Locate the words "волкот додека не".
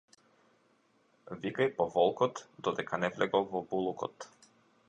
1.97-3.15